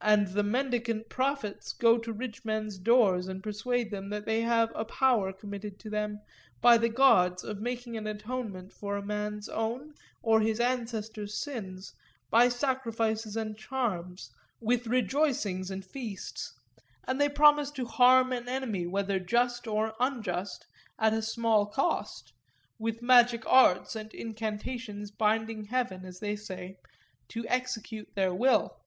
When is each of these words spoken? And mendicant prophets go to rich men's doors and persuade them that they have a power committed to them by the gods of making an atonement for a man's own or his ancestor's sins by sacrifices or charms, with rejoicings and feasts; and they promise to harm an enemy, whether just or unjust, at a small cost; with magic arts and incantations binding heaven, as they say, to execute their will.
And 0.00 0.34
mendicant 0.50 1.08
prophets 1.08 1.72
go 1.72 1.96
to 1.96 2.12
rich 2.12 2.44
men's 2.44 2.76
doors 2.76 3.28
and 3.28 3.40
persuade 3.40 3.92
them 3.92 4.10
that 4.10 4.26
they 4.26 4.40
have 4.42 4.72
a 4.74 4.84
power 4.84 5.32
committed 5.32 5.78
to 5.78 5.88
them 5.88 6.18
by 6.60 6.76
the 6.76 6.88
gods 6.88 7.44
of 7.44 7.60
making 7.60 7.96
an 7.96 8.08
atonement 8.08 8.72
for 8.72 8.96
a 8.96 9.06
man's 9.06 9.48
own 9.48 9.94
or 10.24 10.40
his 10.40 10.58
ancestor's 10.58 11.34
sins 11.40 11.94
by 12.30 12.48
sacrifices 12.48 13.36
or 13.36 13.54
charms, 13.54 14.32
with 14.60 14.88
rejoicings 14.88 15.70
and 15.70 15.84
feasts; 15.84 16.52
and 17.06 17.20
they 17.20 17.28
promise 17.28 17.70
to 17.70 17.86
harm 17.86 18.32
an 18.32 18.48
enemy, 18.48 18.88
whether 18.88 19.20
just 19.20 19.68
or 19.68 19.94
unjust, 20.00 20.66
at 20.98 21.14
a 21.14 21.22
small 21.22 21.64
cost; 21.66 22.32
with 22.80 23.02
magic 23.02 23.44
arts 23.46 23.94
and 23.94 24.12
incantations 24.14 25.12
binding 25.12 25.66
heaven, 25.66 26.04
as 26.04 26.18
they 26.18 26.34
say, 26.34 26.74
to 27.28 27.46
execute 27.46 28.12
their 28.16 28.34
will. 28.34 28.80